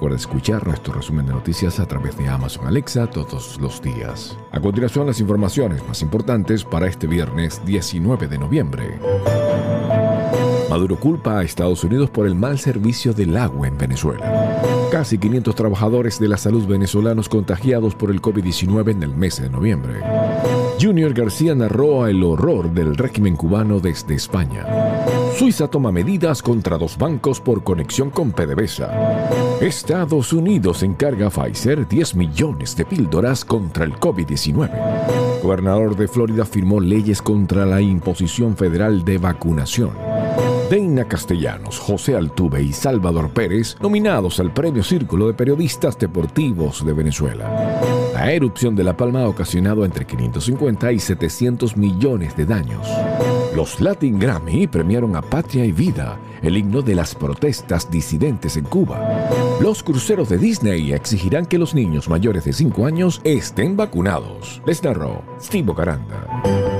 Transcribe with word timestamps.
Recuerda 0.00 0.16
escuchar 0.16 0.66
nuestro 0.66 0.94
resumen 0.94 1.26
de 1.26 1.34
noticias 1.34 1.78
a 1.78 1.84
través 1.84 2.16
de 2.16 2.26
Amazon 2.26 2.66
Alexa 2.66 3.06
todos 3.06 3.60
los 3.60 3.82
días. 3.82 4.34
A 4.50 4.58
continuación, 4.58 5.06
las 5.06 5.20
informaciones 5.20 5.86
más 5.86 6.00
importantes 6.00 6.64
para 6.64 6.86
este 6.86 7.06
viernes 7.06 7.60
19 7.66 8.26
de 8.26 8.38
noviembre. 8.38 8.98
Maduro 10.70 10.98
culpa 10.98 11.40
a 11.40 11.42
Estados 11.42 11.84
Unidos 11.84 12.08
por 12.08 12.26
el 12.26 12.34
mal 12.34 12.58
servicio 12.58 13.12
del 13.12 13.36
agua 13.36 13.68
en 13.68 13.76
Venezuela. 13.76 14.62
Casi 14.90 15.18
500 15.18 15.54
trabajadores 15.54 16.18
de 16.18 16.28
la 16.28 16.38
salud 16.38 16.66
venezolanos 16.66 17.28
contagiados 17.28 17.94
por 17.94 18.10
el 18.10 18.22
COVID-19 18.22 18.92
en 18.92 19.02
el 19.02 19.14
mes 19.14 19.38
de 19.42 19.50
noviembre. 19.50 20.00
Junior 20.80 21.12
García 21.12 21.54
narró 21.54 22.06
el 22.06 22.24
horror 22.24 22.72
del 22.72 22.96
régimen 22.96 23.36
cubano 23.36 23.80
desde 23.80 24.14
España. 24.14 24.66
Suiza 25.36 25.68
toma 25.68 25.92
medidas 25.92 26.42
contra 26.42 26.78
dos 26.78 26.96
bancos 26.96 27.38
por 27.38 27.62
conexión 27.62 28.08
con 28.08 28.32
PDVSA. 28.32 29.60
Estados 29.60 30.32
Unidos 30.32 30.82
encarga 30.82 31.26
a 31.26 31.30
Pfizer 31.30 31.86
10 31.86 32.14
millones 32.14 32.74
de 32.76 32.86
píldoras 32.86 33.44
contra 33.44 33.84
el 33.84 33.92
COVID-19. 33.94 34.70
Gobernador 35.42 35.96
de 35.96 36.08
Florida 36.08 36.46
firmó 36.46 36.80
leyes 36.80 37.20
contra 37.20 37.66
la 37.66 37.82
imposición 37.82 38.56
federal 38.56 39.04
de 39.04 39.18
vacunación. 39.18 40.09
Deina 40.70 41.04
Castellanos, 41.04 41.80
José 41.80 42.14
Altuve 42.14 42.62
y 42.62 42.72
Salvador 42.72 43.30
Pérez, 43.30 43.76
nominados 43.80 44.38
al 44.38 44.52
Premio 44.52 44.84
Círculo 44.84 45.26
de 45.26 45.34
Periodistas 45.34 45.98
Deportivos 45.98 46.86
de 46.86 46.92
Venezuela. 46.92 47.80
La 48.14 48.30
erupción 48.30 48.76
de 48.76 48.84
La 48.84 48.96
Palma 48.96 49.22
ha 49.22 49.28
ocasionado 49.28 49.84
entre 49.84 50.06
550 50.06 50.92
y 50.92 51.00
700 51.00 51.76
millones 51.76 52.36
de 52.36 52.46
daños. 52.46 52.86
Los 53.56 53.80
Latin 53.80 54.20
Grammy 54.20 54.68
premiaron 54.68 55.16
a 55.16 55.22
Patria 55.22 55.64
y 55.64 55.72
Vida, 55.72 56.20
el 56.40 56.56
himno 56.56 56.82
de 56.82 56.94
las 56.94 57.16
protestas 57.16 57.90
disidentes 57.90 58.56
en 58.56 58.62
Cuba. 58.62 59.28
Los 59.60 59.82
cruceros 59.82 60.28
de 60.28 60.38
Disney 60.38 60.92
exigirán 60.92 61.46
que 61.46 61.58
los 61.58 61.74
niños 61.74 62.08
mayores 62.08 62.44
de 62.44 62.52
5 62.52 62.86
años 62.86 63.20
estén 63.24 63.76
vacunados. 63.76 64.62
Les 64.66 64.84
narró 64.84 65.24
Steve 65.40 65.74
Caranda. 65.74 66.79